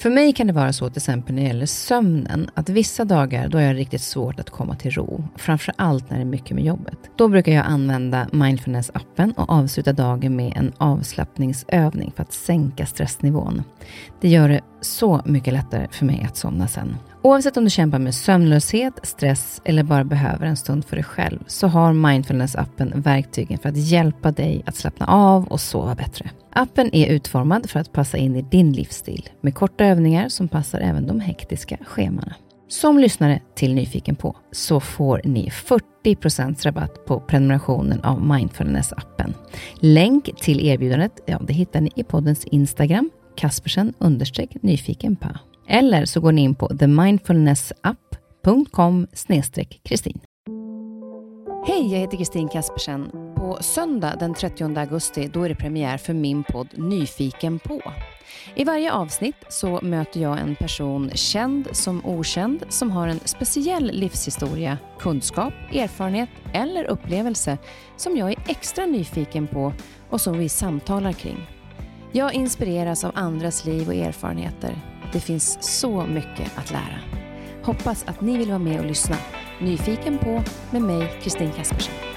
För 0.00 0.10
mig 0.10 0.32
kan 0.32 0.46
det 0.46 0.52
vara 0.52 0.72
så 0.72 0.88
till 0.88 0.98
exempel 0.98 1.34
när 1.34 1.42
det 1.42 1.48
gäller 1.48 1.66
sömnen, 1.66 2.50
att 2.54 2.68
vissa 2.68 3.04
dagar 3.04 3.48
då 3.48 3.58
har 3.58 3.62
jag 3.62 3.76
riktigt 3.76 4.02
svårt 4.02 4.40
att 4.40 4.50
komma 4.50 4.76
till 4.76 4.90
ro. 4.90 5.24
Framför 5.36 5.74
allt 5.78 6.10
när 6.10 6.16
det 6.16 6.22
är 6.22 6.26
mycket 6.26 6.50
med 6.50 6.64
jobbet. 6.64 6.98
Då 7.16 7.28
brukar 7.28 7.52
jag 7.52 7.66
använda 7.66 8.26
mindfulness-appen 8.32 9.32
och 9.36 9.50
avsluta 9.50 9.92
dagen 9.92 10.36
med 10.36 10.52
en 10.56 10.72
avslappningsövning 10.78 12.12
för 12.16 12.22
att 12.22 12.32
sänka 12.32 12.86
stressnivån. 12.86 13.62
Det 14.20 14.28
gör 14.28 14.48
det 14.48 14.60
så 14.80 15.22
mycket 15.24 15.52
lättare 15.52 15.86
för 15.90 16.04
mig 16.04 16.26
att 16.28 16.36
somna 16.36 16.68
sen. 16.68 16.96
Oavsett 17.22 17.56
om 17.56 17.64
du 17.64 17.70
kämpar 17.70 17.98
med 17.98 18.14
sömnlöshet, 18.14 19.00
stress 19.02 19.60
eller 19.64 19.82
bara 19.82 20.04
behöver 20.04 20.46
en 20.46 20.56
stund 20.56 20.84
för 20.84 20.96
dig 20.96 21.04
själv 21.04 21.38
så 21.46 21.66
har 21.68 21.92
Mindfulness-appen 21.92 23.02
verktygen 23.02 23.58
för 23.58 23.68
att 23.68 23.76
hjälpa 23.76 24.32
dig 24.32 24.62
att 24.66 24.76
slappna 24.76 25.06
av 25.06 25.46
och 25.46 25.60
sova 25.60 25.94
bättre. 25.94 26.30
Appen 26.52 26.94
är 26.94 27.06
utformad 27.06 27.70
för 27.70 27.80
att 27.80 27.92
passa 27.92 28.18
in 28.18 28.36
i 28.36 28.42
din 28.42 28.72
livsstil 28.72 29.28
med 29.40 29.54
korta 29.54 29.84
övningar 29.84 30.28
som 30.28 30.48
passar 30.48 30.80
även 30.80 31.06
de 31.06 31.20
hektiska 31.20 31.78
schemana. 31.84 32.34
Som 32.68 32.98
lyssnare 32.98 33.40
till 33.54 33.74
Nyfiken 33.74 34.16
på 34.16 34.36
så 34.52 34.80
får 34.80 35.20
ni 35.24 35.50
40% 36.04 36.64
rabatt 36.64 37.06
på 37.06 37.20
prenumerationen 37.20 38.00
av 38.00 38.20
Mindfulness-appen. 38.20 39.34
Länk 39.74 40.40
till 40.40 40.66
erbjudandet 40.66 41.12
ja, 41.26 41.40
det 41.46 41.52
hittar 41.52 41.80
ni 41.80 41.90
i 41.96 42.04
poddens 42.04 42.44
Instagram, 42.44 43.10
kaspersen 43.36 43.94
nyfikenpa. 44.62 45.38
Eller 45.68 46.04
så 46.04 46.20
går 46.20 46.32
ni 46.32 46.42
in 46.42 46.54
på 46.54 46.68
themindfulnessapp.com 46.68 49.06
kristin. 49.82 50.20
Hej, 51.66 51.92
jag 51.92 51.98
heter 51.98 52.16
Kristin 52.16 52.48
Kaspersen. 52.48 53.29
På 53.40 53.58
söndag 53.60 54.16
den 54.16 54.34
30 54.34 54.78
augusti 54.78 55.30
då 55.32 55.42
är 55.42 55.48
det 55.48 55.54
premiär 55.54 55.98
för 55.98 56.14
min 56.14 56.44
podd 56.44 56.68
Nyfiken 56.74 57.58
på. 57.58 57.82
I 58.54 58.64
varje 58.64 58.92
avsnitt 58.92 59.36
så 59.48 59.80
möter 59.82 60.20
jag 60.20 60.40
en 60.40 60.56
person, 60.56 61.10
känd 61.14 61.68
som 61.72 62.06
okänd, 62.06 62.64
som 62.68 62.90
har 62.90 63.08
en 63.08 63.20
speciell 63.24 63.90
livshistoria, 63.92 64.78
kunskap, 64.98 65.52
erfarenhet 65.72 66.28
eller 66.52 66.84
upplevelse 66.84 67.58
som 67.96 68.16
jag 68.16 68.30
är 68.30 68.38
extra 68.48 68.86
nyfiken 68.86 69.46
på 69.46 69.72
och 70.10 70.20
som 70.20 70.38
vi 70.38 70.48
samtalar 70.48 71.12
kring. 71.12 71.46
Jag 72.12 72.34
inspireras 72.34 73.04
av 73.04 73.12
andras 73.14 73.64
liv 73.64 73.88
och 73.88 73.94
erfarenheter 73.94 74.78
det 75.12 75.20
finns 75.20 75.58
så 75.80 76.06
mycket 76.06 76.58
att 76.58 76.70
lära. 76.70 77.00
Hoppas 77.62 78.04
att 78.04 78.20
ni 78.20 78.38
vill 78.38 78.48
vara 78.48 78.58
med 78.58 78.80
och 78.80 78.86
lyssna. 78.86 79.16
Nyfiken 79.60 80.18
på 80.18 80.42
med 80.70 80.82
mig, 80.82 81.12
Kristin 81.22 81.52
Kaspersen. 81.56 82.09